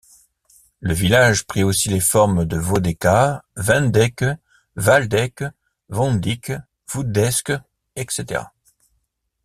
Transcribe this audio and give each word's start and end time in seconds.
Le 0.79 0.95
village 0.95 1.45
prit 1.45 1.61
aussi 1.61 1.87
les 1.89 1.99
formes 1.99 2.43
de 2.45 2.57
Wodeca, 2.57 3.43
Wendeke, 3.55 4.35
Waldeke, 4.75 5.43
Wondike, 5.89 6.53
Woudesques, 6.91 7.53
etc. 7.95 8.45